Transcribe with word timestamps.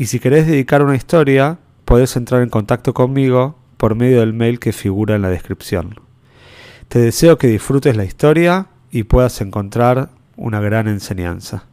y 0.00 0.06
si 0.06 0.18
querés 0.18 0.46
dedicar 0.46 0.82
una 0.82 0.96
historia, 0.96 1.58
podés 1.84 2.16
entrar 2.16 2.40
en 2.40 2.48
contacto 2.48 2.94
conmigo 2.94 3.58
por 3.76 3.96
medio 3.96 4.20
del 4.20 4.32
mail 4.32 4.58
que 4.58 4.72
figura 4.72 5.14
en 5.14 5.20
la 5.20 5.28
descripción. 5.28 6.00
Te 6.88 7.00
deseo 7.00 7.36
que 7.36 7.48
disfrutes 7.48 7.98
la 7.98 8.06
historia 8.06 8.68
y 8.90 9.02
puedas 9.02 9.42
encontrar 9.42 10.08
una 10.38 10.58
gran 10.58 10.88
enseñanza. 10.88 11.64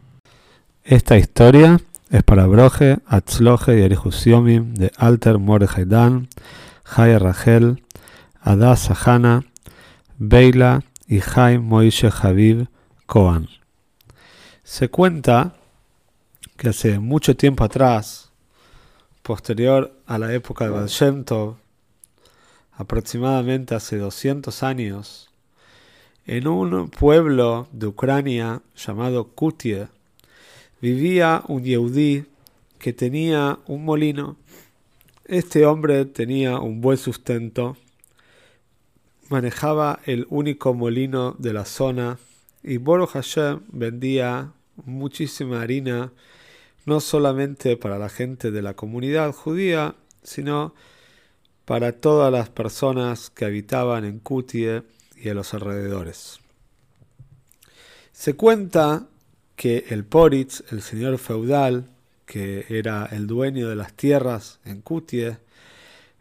Esta 0.84 1.18
historia 1.18 1.80
es 2.10 2.22
para 2.24 2.48
Broje, 2.48 2.98
Atzloje 3.06 3.80
y 3.80 3.84
Erijusiomim 3.84 4.74
de 4.74 4.92
Alter 4.98 5.38
Mordechai 5.38 5.86
Dan, 5.86 6.28
Jaya 6.84 7.20
Rachel, 7.20 7.82
Adas 8.42 8.92
Ahana, 8.92 9.46
Beila 10.18 10.84
y 11.08 11.22
Jaim 11.22 11.64
Moishe 11.64 12.12
Habib 12.22 12.68
Kohan. 13.06 13.48
Se 14.66 14.90
cuenta 14.90 15.57
que 16.58 16.70
hace 16.70 16.98
mucho 16.98 17.36
tiempo 17.36 17.64
atrás, 17.64 18.32
posterior 19.22 19.94
a 20.08 20.18
la 20.18 20.34
época 20.34 20.66
de 20.66 20.72
Baal 20.72 20.88
Shem 20.88 21.24
Tov, 21.24 21.58
aproximadamente 22.74 23.76
hace 23.76 23.98
200 23.98 24.64
años, 24.64 25.30
en 26.26 26.48
un 26.48 26.90
pueblo 26.90 27.68
de 27.72 27.88
Ucrania 27.88 28.62
llamado 28.76 29.28
Kutie, 29.30 29.88
vivía 30.82 31.44
un 31.48 31.64
Yehudí 31.64 32.26
que 32.80 32.92
tenía 32.92 33.60
un 33.68 33.86
molino. 33.86 34.36
Este 35.26 35.66
hombre 35.66 36.06
tenía 36.06 36.60
un 36.60 36.82
buen 36.82 36.98
sustento, 36.98 37.78
manejaba 39.30 40.00
el 40.06 40.26
único 40.30 40.74
molino 40.74 41.36
de 41.38 41.54
la 41.54 41.66
zona 41.66 42.18
y 42.64 42.78
Boro 42.78 43.06
Hashem 43.06 43.62
vendía 43.72 44.52
muchísima 44.86 45.62
harina, 45.62 46.12
no 46.88 47.02
solamente 47.02 47.76
para 47.76 48.00
la 48.00 48.08
gente 48.08 48.50
de 48.50 48.62
la 48.62 48.74
comunidad 48.74 49.34
judía, 49.34 49.96
sino 50.24 50.74
para 51.66 51.92
todas 51.92 52.32
las 52.32 52.50
personas 52.50 53.30
que 53.30 53.44
habitaban 53.44 54.06
en 54.06 54.20
Kutie 54.20 54.84
y 55.18 55.28
en 55.28 55.36
los 55.36 55.54
alrededores. 55.54 56.40
Se 58.14 58.36
cuenta 58.36 59.06
que 59.58 59.84
el 59.90 60.06
Poritz, 60.06 60.64
el 60.72 60.82
señor 60.82 61.18
feudal, 61.18 61.90
que 62.26 62.66
era 62.70 63.06
el 63.08 63.28
dueño 63.28 63.68
de 63.68 63.76
las 63.76 63.92
tierras 63.94 64.62
en 64.64 64.80
Kutie, 64.82 65.38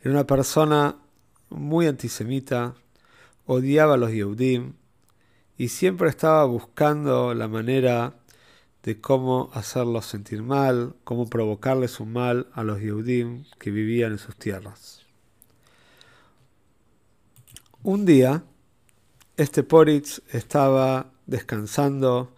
era 0.03 0.11
una 0.11 0.27
persona 0.27 0.97
muy 1.49 1.87
antisemita, 1.87 2.75
odiaba 3.47 3.95
a 3.95 3.99
los 3.99 4.11
Yehudim 4.11 4.73
y 5.57 5.69
siempre 5.69 6.09
estaba 6.09 6.45
buscando 6.45 7.35
la 7.35 7.47
manera 7.47 8.15
de 8.87 9.01
cómo 9.01 9.51
hacerlos 9.53 10.07
sentir 10.07 10.45
mal, 10.45 10.95
cómo 11.03 11.29
provocarles 11.29 11.99
un 11.99 12.13
mal 12.13 12.47
a 12.53 12.63
los 12.63 12.81
Yehudim 12.81 13.45
que 13.59 13.73
vivían 13.73 14.13
en 14.13 14.19
sus 14.19 14.37
tierras. 14.37 15.03
Un 17.83 18.07
día, 18.07 18.45
este 19.37 19.65
Poritz 19.65 20.23
estaba 20.31 21.11
descansando, 21.27 22.33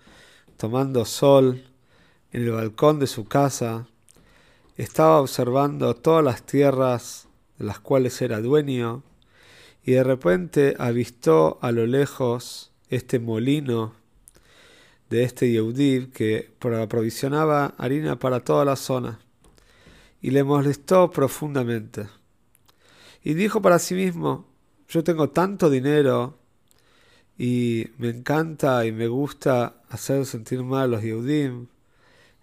tomando 0.57 1.05
sol 1.05 1.65
en 2.33 2.43
el 2.45 2.53
balcón 2.53 2.99
de 2.99 3.09
su 3.09 3.27
casa, 3.27 3.87
estaba 4.79 5.21
observando 5.21 5.95
todas 5.97 6.25
las 6.25 6.45
tierras 6.45 7.29
de 7.59 7.67
las 7.67 7.79
cuales 7.79 8.23
era 8.23 8.41
dueño, 8.41 9.03
y 9.85 9.93
de 9.93 10.03
repente 10.03 10.77
avistó 10.79 11.59
a 11.61 11.73
lo 11.73 11.87
lejos 11.87 12.73
este 12.89 13.19
molino 13.19 13.93
de 15.11 15.25
este 15.25 15.51
Yehudí 15.51 16.09
que 16.09 16.53
aprovisionaba 16.81 17.75
harina 17.79 18.19
para 18.19 18.41
toda 18.41 18.65
la 18.65 18.77
zona, 18.77 19.21
y 20.21 20.31
le 20.31 20.45
molestó 20.45 21.11
profundamente. 21.11 22.09
Y 23.23 23.35
dijo 23.35 23.63
para 23.63 23.79
sí 23.79 23.95
mismo, 23.95 24.47
yo 24.89 25.05
tengo 25.05 25.31
tanto 25.31 25.71
dinero 25.71 26.39
y 27.37 27.89
me 27.99 28.09
encanta 28.09 28.85
y 28.87 28.93
me 28.93 29.07
gusta 29.07 29.83
hacer 29.89 30.27
sentir 30.27 30.63
mal 30.63 30.83
a 30.83 30.87
los 30.87 31.03
Yehudim, 31.03 31.69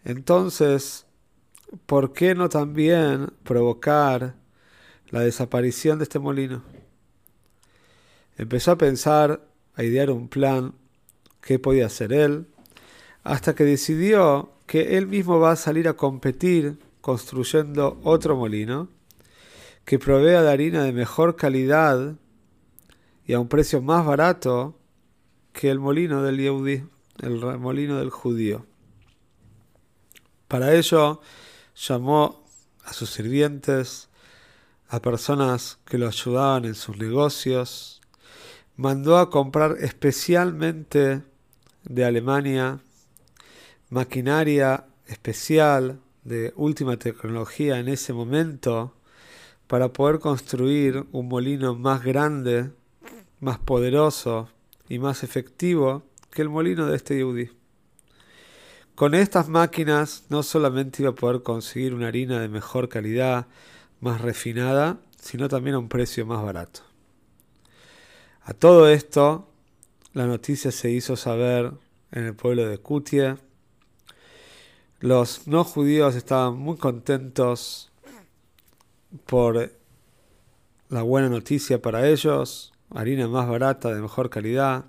entonces, 0.06 1.08
¿por 1.88 2.14
qué 2.14 2.36
no 2.36 2.48
también 2.48 3.34
provocar 3.44 4.36
la 5.10 5.22
desaparición 5.22 5.98
de 5.98 6.04
este 6.04 6.20
molino? 6.20 6.64
Empezó 8.38 8.72
a 8.72 8.78
pensar, 8.78 9.42
a 9.74 9.84
idear 9.84 10.12
un 10.12 10.28
plan, 10.28 10.76
qué 11.42 11.58
podía 11.58 11.88
hacer 11.88 12.14
él, 12.14 12.48
hasta 13.26 13.56
que 13.56 13.64
decidió 13.64 14.52
que 14.68 14.98
él 14.98 15.08
mismo 15.08 15.40
va 15.40 15.52
a 15.52 15.56
salir 15.56 15.88
a 15.88 15.96
competir 15.96 16.78
construyendo 17.02 18.00
otro 18.04 18.36
molino 18.36 18.88
que 19.84 19.98
provea 19.98 20.44
de 20.44 20.52
harina 20.52 20.84
de 20.84 20.94
mejor 20.94 21.36
calidad 21.36 22.16
y 23.26 23.34
a 23.34 23.40
un 23.40 23.48
precio 23.48 23.82
más 23.82 24.06
barato 24.06 24.78
que 25.54 25.72
el 25.72 25.80
molino 25.80 26.22
del 26.22 26.38
Yehudi, 26.38 26.84
el 27.24 27.42
molino 27.58 27.98
del 27.98 28.12
judío. 28.12 28.68
Para 30.48 30.76
ello 30.76 31.20
llamó 31.76 32.44
a 32.84 32.94
sus 32.94 33.10
sirvientes, 33.10 34.10
a 34.88 35.02
personas 35.02 35.80
que 35.86 35.98
lo 35.98 36.08
ayudaban 36.08 36.66
en 36.66 36.76
sus 36.76 36.96
negocios, 36.98 38.02
mandó 38.76 39.18
a 39.18 39.32
comprar 39.32 39.78
especialmente 39.80 41.24
de 41.86 42.06
Alemania 42.06 42.82
maquinaria 43.96 44.86
especial 45.08 46.00
de 46.26 46.54
última 46.58 46.98
tecnología 46.98 47.80
en 47.80 47.88
ese 47.88 48.12
momento 48.12 48.94
para 49.68 49.94
poder 49.94 50.20
construir 50.20 51.06
un 51.14 51.30
molino 51.30 51.76
más 51.76 52.04
grande 52.04 52.72
más 53.40 53.58
poderoso 53.58 54.50
y 54.90 55.00
más 55.00 55.24
efectivo 55.24 56.04
que 56.30 56.42
el 56.42 56.50
molino 56.50 56.88
de 56.88 56.98
este 56.98 57.16
Yehudi. 57.16 57.50
Con 58.96 59.16
estas 59.16 59.48
máquinas 59.48 60.26
no 60.28 60.44
solamente 60.44 61.04
iba 61.04 61.12
a 61.12 61.16
poder 61.16 61.42
conseguir 61.42 61.94
una 61.94 62.10
harina 62.10 62.42
de 62.42 62.50
mejor 62.50 62.90
calidad, 62.90 63.48
más 64.02 64.20
refinada, 64.20 64.98
sino 65.22 65.48
también 65.48 65.76
a 65.76 65.80
un 65.80 65.88
precio 65.88 66.26
más 66.26 66.44
barato. 66.44 66.82
A 68.44 68.54
todo 68.54 68.90
esto, 68.90 69.48
la 70.14 70.28
noticia 70.28 70.72
se 70.72 70.92
hizo 70.92 71.16
saber 71.16 71.72
en 72.12 72.26
el 72.26 72.36
pueblo 72.36 72.68
de 72.68 72.78
Kutia. 72.78 73.38
Los 75.06 75.46
no 75.46 75.64
judíos 75.64 76.16
estaban 76.16 76.58
muy 76.58 76.78
contentos 76.78 77.92
por 79.28 79.72
la 80.90 81.04
buena 81.04 81.30
noticia 81.30 81.80
para 81.80 82.08
ellos 82.08 82.74
harina 82.90 83.28
más 83.28 83.48
barata, 83.48 83.94
de 83.94 84.02
mejor 84.02 84.32
calidad. 84.32 84.86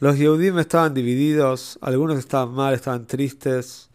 Los 0.00 0.18
Yehudim 0.18 0.58
estaban 0.58 0.94
divididos, 0.94 1.78
algunos 1.80 2.18
estaban 2.18 2.52
mal, 2.52 2.74
estaban 2.74 3.06
tristes, 3.06 3.90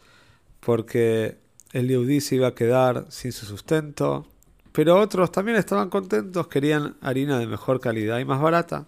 porque 0.61 1.37
el 1.73 1.89
Yehudí 1.89 2.21
se 2.21 2.35
iba 2.35 2.47
a 2.47 2.55
quedar 2.55 3.05
sin 3.09 3.33
su 3.33 3.45
sustento, 3.45 4.25
pero 4.71 4.97
otros 5.01 5.33
también 5.33 5.57
estaban 5.57 5.89
contentos, 5.89 6.47
querían 6.47 6.95
harina 7.01 7.39
de 7.39 7.47
mejor 7.47 7.81
calidad 7.81 8.19
y 8.19 8.25
más 8.25 8.39
barata. 8.39 8.85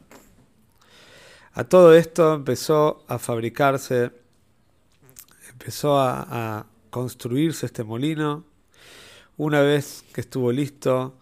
A 1.51 1.65
todo 1.65 1.93
esto 1.93 2.35
empezó 2.35 3.03
a 3.09 3.19
fabricarse, 3.19 4.26
empezó 5.59 5.99
a, 5.99 6.67
construirse 6.91 7.65
este 7.65 7.83
molino. 7.83 8.45
Una 9.35 9.61
vez 9.61 10.05
que 10.13 10.21
estuvo 10.21 10.51
listo, 10.51 11.17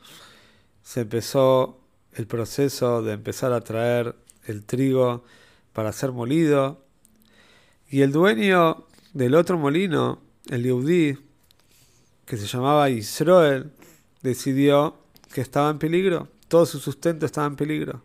se 0.84 1.02
empezó 1.02 1.80
el 2.14 2.28
proceso 2.28 3.02
de 3.02 3.14
empezar 3.14 3.52
a 3.52 3.62
traer 3.62 4.16
el 4.46 4.64
trigo 4.64 5.24
para 5.74 5.92
ser 5.92 6.12
molido. 6.12 6.86
Y 7.90 8.02
el 8.02 8.12
dueño 8.12 8.86
del 9.14 9.36
otro 9.36 9.58
molino, 9.58 10.22
el 10.50 10.64
Yehudí, 10.64 11.18
que 12.26 12.38
se 12.38 12.46
llamaba 12.46 12.90
Israel, 12.90 13.72
decidió 14.22 14.98
que 15.34 15.42
estaba 15.42 15.70
en 15.72 15.80
peligro, 15.80 16.28
todo 16.48 16.66
su 16.66 16.80
sustento 16.80 17.26
estaba 17.26 17.48
en 17.48 17.56
peligro. 17.56 18.02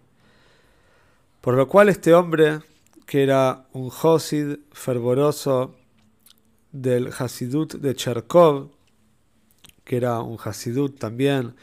Por 1.41 1.55
lo 1.55 1.69
cual 1.69 1.89
este 1.89 2.15
hombre, 2.15 2.61
que 3.07 3.23
era 3.23 3.67
un 3.73 3.91
Josid 3.91 4.59
fervoroso 4.73 5.77
del 6.73 7.11
Hasidut 7.17 7.75
de 7.75 7.95
Cherkov, 7.95 8.71
que 9.85 9.97
era 9.97 10.21
un 10.21 10.39
Hasidut 10.43 10.99
también, 10.99 11.55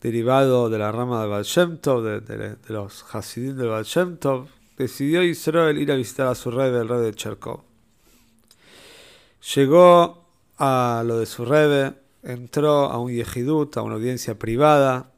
derivado 0.00 0.68
de 0.68 0.78
la 0.78 0.90
rama 0.92 1.22
de 1.22 1.28
Baal 1.28 1.44
de, 1.44 2.56
los 2.68 3.04
Hasidim 3.12 3.56
del 3.56 3.68
Baal 3.68 3.86
decidió 4.76 5.22
Israel 5.22 5.78
ir 5.78 5.92
a 5.92 5.96
visitar 5.96 6.26
a 6.26 6.34
su 6.34 6.50
rey, 6.50 6.70
el 6.70 6.88
rey 6.88 7.02
de 7.02 7.14
Cherkov. 7.14 7.60
Llegó 9.54 10.26
a 10.58 11.02
lo 11.04 11.18
de 11.18 11.26
su 11.26 11.44
rebe, 11.44 11.94
entró 12.22 12.86
a 12.86 12.98
un 12.98 13.12
yejidut, 13.12 13.76
a 13.76 13.82
una 13.82 13.94
audiencia 13.94 14.38
privada, 14.38 15.10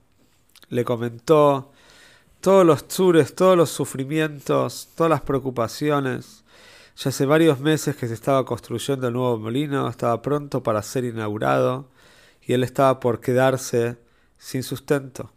le 0.68 0.84
comentó 0.84 1.72
todos 2.40 2.64
los 2.64 2.88
tzures, 2.88 3.34
todos 3.34 3.56
los 3.56 3.70
sufrimientos, 3.70 4.88
todas 4.94 5.10
las 5.10 5.22
preocupaciones. 5.22 6.43
Ya 6.96 7.08
hace 7.08 7.26
varios 7.26 7.58
meses 7.60 7.96
que 7.96 8.06
se 8.06 8.14
estaba 8.14 8.44
construyendo 8.44 9.08
el 9.08 9.14
nuevo 9.14 9.38
molino, 9.38 9.88
estaba 9.88 10.22
pronto 10.22 10.62
para 10.62 10.82
ser 10.82 11.04
inaugurado 11.04 11.90
y 12.40 12.52
él 12.52 12.62
estaba 12.62 13.00
por 13.00 13.20
quedarse 13.20 13.96
sin 14.38 14.62
sustento. 14.62 15.32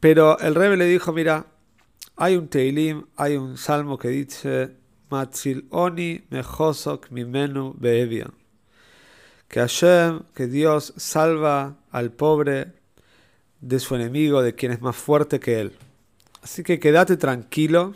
Pero 0.00 0.38
el 0.38 0.54
rebe 0.54 0.76
le 0.76 0.86
dijo, 0.86 1.12
mira, 1.12 1.46
hay 2.16 2.36
un 2.36 2.48
Teilim, 2.48 3.06
hay 3.16 3.36
un 3.36 3.58
salmo 3.58 3.98
que 3.98 4.08
dice, 4.08 4.76
Matzil 5.10 5.66
Oni 5.70 6.24
Mejosok 6.30 7.10
Mimenu 7.10 7.74
Beevian. 7.78 8.32
Que 9.48 9.60
Hashem, 9.60 10.22
que 10.34 10.46
Dios 10.46 10.94
salva 10.96 11.76
al 11.90 12.12
pobre 12.12 12.72
de 13.60 13.78
su 13.78 13.94
enemigo, 13.94 14.42
de 14.42 14.54
quien 14.54 14.72
es 14.72 14.80
más 14.80 14.96
fuerte 14.96 15.40
que 15.40 15.60
él. 15.60 15.72
Así 16.42 16.62
que 16.62 16.78
quédate 16.78 17.16
tranquilo. 17.16 17.94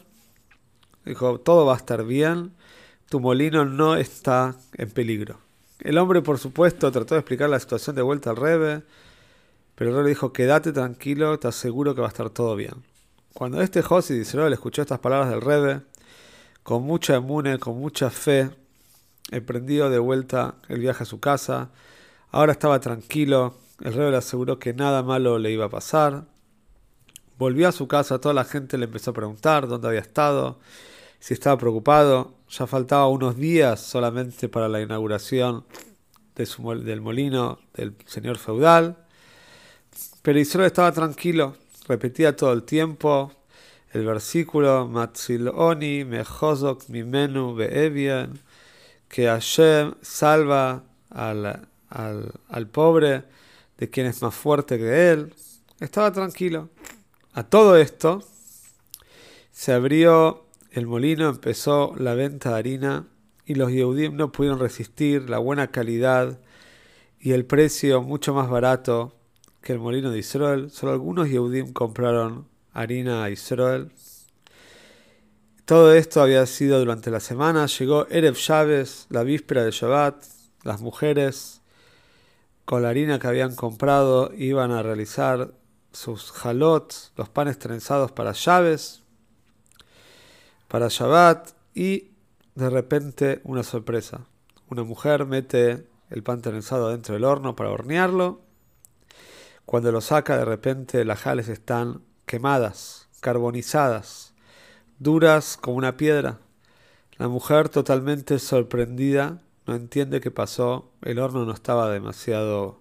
Dijo, 1.04 1.38
todo 1.40 1.66
va 1.66 1.74
a 1.74 1.76
estar 1.76 2.04
bien. 2.04 2.52
Tu 3.08 3.20
molino 3.20 3.64
no 3.64 3.96
está 3.96 4.56
en 4.74 4.90
peligro. 4.90 5.38
El 5.80 5.98
hombre, 5.98 6.22
por 6.22 6.38
supuesto, 6.38 6.90
trató 6.92 7.14
de 7.14 7.20
explicar 7.20 7.50
la 7.50 7.58
situación 7.58 7.96
de 7.96 8.02
vuelta 8.02 8.30
al 8.30 8.36
Rebe, 8.36 8.82
pero 9.74 9.90
el 9.90 9.96
Rebe 9.96 10.10
dijo, 10.10 10.32
quédate 10.32 10.72
tranquilo, 10.72 11.38
te 11.38 11.48
aseguro 11.48 11.94
que 11.94 12.00
va 12.00 12.06
a 12.06 12.10
estar 12.10 12.30
todo 12.30 12.54
bien. 12.54 12.74
Cuando 13.34 13.60
este 13.60 13.82
Josi 13.82 14.22
le 14.22 14.52
escuchó 14.52 14.82
estas 14.82 15.00
palabras 15.00 15.30
del 15.30 15.40
Rebe, 15.40 15.80
con 16.62 16.84
mucha 16.84 17.16
emune, 17.16 17.58
con 17.58 17.78
mucha 17.78 18.10
fe, 18.10 18.50
emprendió 19.30 19.90
de 19.90 19.98
vuelta 19.98 20.54
el 20.68 20.78
viaje 20.78 21.02
a 21.02 21.06
su 21.06 21.18
casa. 21.18 21.70
Ahora 22.30 22.52
estaba 22.52 22.80
tranquilo, 22.80 23.56
el 23.80 23.94
rey 23.94 24.10
le 24.10 24.16
aseguró 24.16 24.58
que 24.58 24.72
nada 24.74 25.02
malo 25.02 25.38
le 25.38 25.50
iba 25.50 25.66
a 25.66 25.70
pasar. 25.70 26.24
Volvió 27.38 27.68
a 27.68 27.72
su 27.72 27.88
casa, 27.88 28.20
toda 28.20 28.34
la 28.34 28.44
gente 28.44 28.78
le 28.78 28.84
empezó 28.84 29.10
a 29.10 29.14
preguntar 29.14 29.66
dónde 29.66 29.88
había 29.88 30.00
estado, 30.00 30.58
si 31.22 31.34
estaba 31.34 31.56
preocupado. 31.56 32.34
Ya 32.50 32.66
faltaba 32.66 33.06
unos 33.06 33.36
días 33.36 33.80
solamente 33.80 34.48
para 34.48 34.68
la 34.68 34.80
inauguración 34.80 35.64
del 36.34 37.00
molino 37.00 37.60
del 37.74 37.94
señor 38.06 38.38
feudal. 38.38 38.96
Pero 40.20 40.40
Israel 40.40 40.66
estaba 40.66 40.90
tranquilo, 40.90 41.54
repetía 41.86 42.34
todo 42.34 42.52
el 42.52 42.64
tiempo 42.64 43.30
el 43.92 44.04
versículo 44.04 44.88
Matziloni 44.88 46.04
Mejozok 46.04 46.88
Mimenu 46.88 47.54
Beevian, 47.54 48.40
que 49.08 49.26
Hashem 49.26 49.94
salva 50.00 50.82
al, 51.10 51.68
al, 51.88 52.32
al 52.48 52.66
pobre 52.66 53.22
de 53.78 53.90
quien 53.90 54.06
es 54.06 54.22
más 54.22 54.34
fuerte 54.34 54.76
que 54.76 55.12
él. 55.12 55.32
Estaba 55.78 56.10
tranquilo. 56.10 56.68
A 57.34 57.44
todo 57.44 57.76
esto 57.76 58.24
se 59.52 59.72
abrió 59.72 60.46
el 60.72 60.86
molino, 60.86 61.28
empezó 61.28 61.94
la 61.96 62.14
venta 62.14 62.50
de 62.50 62.56
harina 62.56 63.06
y 63.44 63.54
los 63.54 63.70
Yehudim 63.70 64.16
no 64.16 64.32
pudieron 64.32 64.58
resistir 64.58 65.28
la 65.28 65.38
buena 65.38 65.70
calidad 65.70 66.40
y 67.20 67.32
el 67.32 67.44
precio 67.44 68.02
mucho 68.02 68.32
más 68.34 68.48
barato 68.48 69.14
que 69.60 69.72
el 69.72 69.78
molino 69.78 70.10
de 70.10 70.18
Israel. 70.18 70.70
Solo 70.70 70.92
algunos 70.92 71.28
Yehudim 71.28 71.72
compraron 71.72 72.48
harina 72.72 73.22
a 73.22 73.30
Israel. 73.30 73.92
Todo 75.66 75.94
esto 75.94 76.22
había 76.22 76.44
sido 76.46 76.78
durante 76.78 77.10
la 77.10 77.20
semana. 77.20 77.66
Llegó 77.66 78.06
Erev 78.08 78.34
Chávez, 78.34 79.06
la 79.10 79.22
víspera 79.22 79.64
de 79.64 79.70
Shabbat. 79.70 80.24
Las 80.64 80.80
mujeres 80.80 81.60
con 82.64 82.82
la 82.82 82.88
harina 82.88 83.18
que 83.18 83.26
habían 83.26 83.54
comprado 83.54 84.32
iban 84.34 84.70
a 84.70 84.82
realizar 84.82 85.52
sus 85.92 86.32
jalots, 86.32 87.12
los 87.16 87.28
panes 87.28 87.58
trenzados 87.58 88.12
para 88.12 88.32
llaves, 88.32 89.01
para 90.72 90.88
Shabbat 90.88 91.50
y 91.74 92.12
de 92.54 92.70
repente 92.70 93.42
una 93.44 93.62
sorpresa. 93.62 94.24
Una 94.70 94.84
mujer 94.84 95.26
mete 95.26 95.86
el 96.08 96.22
pan 96.22 96.40
trenzado 96.40 96.88
dentro 96.88 97.12
del 97.12 97.24
horno 97.24 97.54
para 97.54 97.68
hornearlo. 97.68 98.40
Cuando 99.66 99.92
lo 99.92 100.00
saca 100.00 100.38
de 100.38 100.46
repente 100.46 101.04
las 101.04 101.20
jales 101.20 101.50
están 101.50 102.00
quemadas, 102.24 103.10
carbonizadas, 103.20 104.32
duras 104.98 105.58
como 105.60 105.76
una 105.76 105.98
piedra. 105.98 106.38
La 107.18 107.28
mujer 107.28 107.68
totalmente 107.68 108.38
sorprendida 108.38 109.42
no 109.66 109.74
entiende 109.74 110.22
qué 110.22 110.30
pasó. 110.30 110.90
El 111.02 111.18
horno 111.18 111.44
no 111.44 111.52
estaba 111.52 111.90
demasiado 111.90 112.80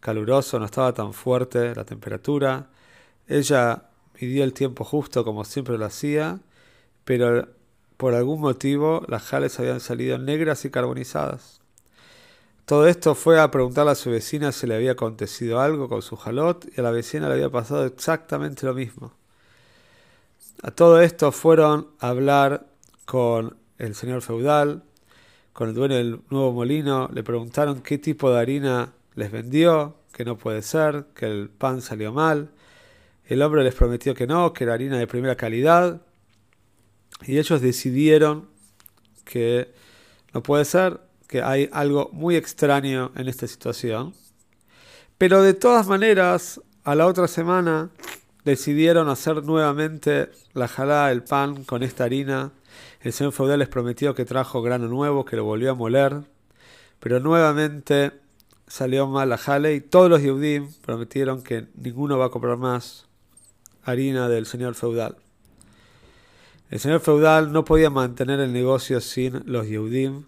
caluroso, 0.00 0.58
no 0.58 0.66
estaba 0.66 0.92
tan 0.92 1.14
fuerte 1.14 1.74
la 1.74 1.86
temperatura. 1.86 2.68
Ella 3.26 3.88
midió 4.20 4.44
el 4.44 4.52
tiempo 4.52 4.84
justo 4.84 5.24
como 5.24 5.46
siempre 5.46 5.78
lo 5.78 5.86
hacía, 5.86 6.40
pero 7.04 7.48
por 7.96 8.14
algún 8.14 8.40
motivo 8.40 9.04
las 9.08 9.22
jales 9.22 9.58
habían 9.58 9.80
salido 9.80 10.18
negras 10.18 10.64
y 10.64 10.70
carbonizadas. 10.70 11.60
Todo 12.64 12.86
esto 12.86 13.14
fue 13.14 13.40
a 13.40 13.50
preguntarle 13.50 13.92
a 13.92 13.96
su 13.96 14.10
vecina 14.10 14.52
si 14.52 14.66
le 14.66 14.74
había 14.74 14.92
acontecido 14.92 15.60
algo 15.60 15.88
con 15.88 16.00
su 16.00 16.16
jalot 16.16 16.66
y 16.76 16.80
a 16.80 16.84
la 16.84 16.90
vecina 16.90 17.28
le 17.28 17.34
había 17.34 17.50
pasado 17.50 17.84
exactamente 17.84 18.66
lo 18.66 18.74
mismo. 18.74 19.12
A 20.62 20.70
todo 20.70 21.00
esto 21.00 21.32
fueron 21.32 21.88
a 21.98 22.08
hablar 22.10 22.66
con 23.04 23.56
el 23.78 23.94
señor 23.96 24.22
feudal, 24.22 24.84
con 25.52 25.68
el 25.68 25.74
dueño 25.74 25.96
del 25.96 26.20
nuevo 26.30 26.52
molino, 26.52 27.10
le 27.12 27.22
preguntaron 27.22 27.82
qué 27.82 27.98
tipo 27.98 28.32
de 28.32 28.40
harina 28.40 28.92
les 29.16 29.30
vendió, 29.30 29.96
que 30.12 30.24
no 30.24 30.38
puede 30.38 30.62
ser, 30.62 31.06
que 31.14 31.26
el 31.26 31.50
pan 31.50 31.82
salió 31.82 32.12
mal. 32.12 32.50
El 33.26 33.42
hombre 33.42 33.64
les 33.64 33.74
prometió 33.74 34.14
que 34.14 34.26
no, 34.26 34.52
que 34.52 34.64
era 34.64 34.74
harina 34.74 34.98
de 34.98 35.06
primera 35.06 35.36
calidad. 35.36 36.00
Y 37.26 37.38
ellos 37.38 37.60
decidieron 37.60 38.48
que 39.24 39.72
no 40.34 40.42
puede 40.42 40.64
ser, 40.64 41.00
que 41.26 41.42
hay 41.42 41.68
algo 41.72 42.10
muy 42.12 42.36
extraño 42.36 43.12
en 43.16 43.28
esta 43.28 43.46
situación. 43.46 44.14
Pero 45.18 45.42
de 45.42 45.54
todas 45.54 45.86
maneras, 45.86 46.60
a 46.84 46.94
la 46.94 47.06
otra 47.06 47.28
semana 47.28 47.90
decidieron 48.44 49.08
hacer 49.08 49.44
nuevamente 49.44 50.30
la 50.52 50.68
jalá, 50.68 51.10
el 51.12 51.22
pan 51.22 51.64
con 51.64 51.82
esta 51.82 52.04
harina 52.04 52.52
el 53.02 53.12
señor 53.12 53.32
feudal 53.32 53.58
les 53.58 53.68
prometió 53.68 54.14
que 54.14 54.24
trajo 54.24 54.62
grano 54.62 54.86
nuevo, 54.86 55.24
que 55.24 55.36
lo 55.36 55.44
volvió 55.44 55.72
a 55.72 55.74
moler, 55.74 56.22
pero 57.00 57.18
nuevamente 57.18 58.12
salió 58.68 59.08
mal 59.08 59.28
la 59.28 59.38
jale 59.38 59.74
y 59.74 59.80
todos 59.80 60.08
los 60.08 60.22
Yehudim 60.22 60.72
prometieron 60.82 61.42
que 61.42 61.66
ninguno 61.74 62.16
va 62.16 62.26
a 62.26 62.30
comprar 62.30 62.56
más 62.56 63.06
harina 63.82 64.28
del 64.28 64.46
señor 64.46 64.76
feudal. 64.76 65.16
El 66.72 66.80
señor 66.80 67.00
feudal 67.00 67.52
no 67.52 67.66
podía 67.66 67.90
mantener 67.90 68.40
el 68.40 68.50
negocio 68.50 69.02
sin 69.02 69.42
los 69.44 69.68
Yehudim. 69.68 70.24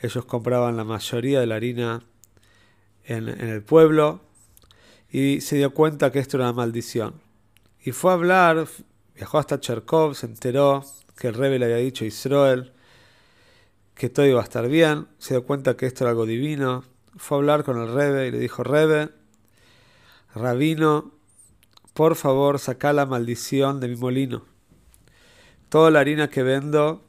Ellos 0.00 0.24
compraban 0.24 0.74
la 0.78 0.84
mayoría 0.84 1.38
de 1.38 1.46
la 1.46 1.56
harina 1.56 2.02
en, 3.04 3.28
el 3.28 3.62
pueblo 3.62 4.22
y 5.10 5.42
se 5.42 5.56
dio 5.56 5.74
cuenta 5.74 6.10
que 6.10 6.18
esto 6.18 6.38
era 6.38 6.46
una 6.46 6.54
maldición. 6.54 7.20
Y 7.84 7.92
fue 7.92 8.10
a 8.10 8.14
hablar, 8.14 8.66
viajó 9.14 9.36
hasta 9.36 9.60
Cherkov, 9.60 10.14
se 10.14 10.24
enteró 10.24 10.82
que 11.14 11.28
el 11.28 11.34
Rebe 11.34 11.58
le 11.58 11.66
había 11.66 11.76
dicho 11.76 12.04
a 12.04 12.08
Israel 12.08 12.72
que 13.94 14.08
todo 14.08 14.24
iba 14.24 14.40
a 14.40 14.44
estar 14.44 14.66
bien, 14.68 15.08
se 15.18 15.34
dio 15.34 15.44
cuenta 15.44 15.76
que 15.76 15.84
esto 15.84 16.04
era 16.04 16.12
algo 16.12 16.24
divino, 16.24 16.84
fue 17.18 17.36
a 17.36 17.40
hablar 17.40 17.64
con 17.64 17.78
el 17.78 17.92
Rebe 17.92 18.28
y 18.28 18.30
le 18.30 18.38
dijo, 18.38 18.64
Rebe, 18.64 19.10
Rabino, 20.34 21.12
por 21.92 22.16
favor 22.16 22.58
saca 22.58 22.94
la 22.94 23.04
maldición 23.04 23.78
de 23.78 23.88
mi 23.88 23.96
molino. 23.96 24.51
Toda 25.72 25.90
la 25.90 26.00
harina 26.00 26.28
que 26.28 26.42
vendo, 26.42 27.00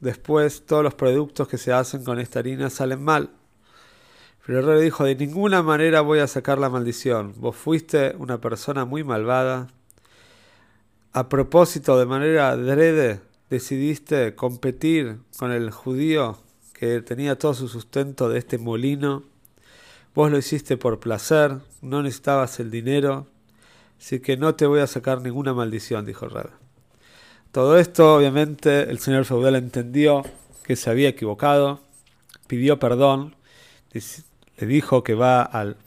después 0.00 0.64
todos 0.64 0.82
los 0.82 0.94
productos 0.94 1.48
que 1.48 1.58
se 1.58 1.74
hacen 1.74 2.02
con 2.02 2.18
esta 2.18 2.38
harina 2.38 2.70
salen 2.70 3.04
mal. 3.04 3.28
Pero 4.46 4.72
el 4.72 4.80
dijo, 4.80 5.04
de 5.04 5.16
ninguna 5.16 5.62
manera 5.62 6.00
voy 6.00 6.20
a 6.20 6.26
sacar 6.26 6.56
la 6.56 6.70
maldición. 6.70 7.34
Vos 7.36 7.56
fuiste 7.56 8.16
una 8.16 8.40
persona 8.40 8.86
muy 8.86 9.04
malvada. 9.04 9.66
A 11.12 11.28
propósito, 11.28 11.98
de 11.98 12.06
manera 12.06 12.48
adrede, 12.48 13.20
decidiste 13.50 14.34
competir 14.34 15.18
con 15.38 15.52
el 15.52 15.70
judío 15.70 16.38
que 16.72 17.02
tenía 17.02 17.38
todo 17.38 17.52
su 17.52 17.68
sustento 17.68 18.30
de 18.30 18.38
este 18.38 18.56
molino. 18.56 19.24
Vos 20.14 20.30
lo 20.30 20.38
hiciste 20.38 20.78
por 20.78 21.00
placer, 21.00 21.58
no 21.82 22.02
necesitabas 22.02 22.60
el 22.60 22.70
dinero, 22.70 23.26
así 23.98 24.20
que 24.20 24.38
no 24.38 24.54
te 24.54 24.64
voy 24.64 24.80
a 24.80 24.86
sacar 24.86 25.20
ninguna 25.20 25.52
maldición, 25.52 26.06
dijo 26.06 26.24
el 26.24 26.30
Todo 27.56 27.78
esto, 27.78 28.16
obviamente, 28.16 28.82
el 28.82 28.98
señor 28.98 29.24
feudal 29.24 29.56
entendió 29.56 30.22
que 30.62 30.76
se 30.76 30.90
había 30.90 31.08
equivocado, 31.08 31.80
pidió 32.46 32.78
perdón, 32.78 33.34
le 33.94 34.66
dijo 34.66 35.02
que 35.02 35.14
va 35.14 35.40
al 35.40 35.78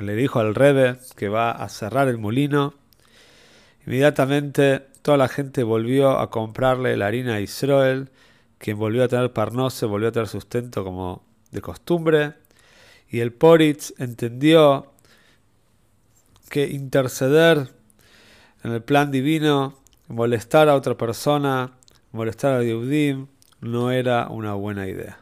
le 0.00 0.14
dijo 0.14 0.40
al 0.40 0.54
Rebe 0.54 0.96
que 1.16 1.28
va 1.28 1.50
a 1.50 1.68
cerrar 1.68 2.08
el 2.08 2.16
molino. 2.16 2.72
Inmediatamente 3.84 4.86
toda 5.02 5.18
la 5.18 5.28
gente 5.28 5.62
volvió 5.62 6.18
a 6.18 6.30
comprarle 6.30 6.96
la 6.96 7.08
harina 7.08 7.34
a 7.34 7.40
Israel, 7.40 8.08
quien 8.56 8.78
volvió 8.78 9.04
a 9.04 9.08
tener 9.08 9.30
parnose, 9.30 9.84
volvió 9.84 10.08
a 10.08 10.12
tener 10.12 10.26
sustento 10.26 10.84
como 10.84 11.22
de 11.50 11.60
costumbre. 11.60 12.32
Y 13.10 13.20
el 13.20 13.34
Poritz 13.34 13.92
entendió 13.98 14.94
que 16.48 16.66
interceder 16.68 17.68
en 18.64 18.72
el 18.72 18.82
plan 18.82 19.10
divino, 19.10 19.79
molestar 20.10 20.68
a 20.68 20.74
otra 20.74 20.96
persona, 20.96 21.78
molestar 22.12 22.58
a 22.58 22.62
Yehudim, 22.64 23.28
no 23.60 23.90
era 23.92 24.28
una 24.28 24.54
buena 24.54 24.88
idea. 24.88 25.19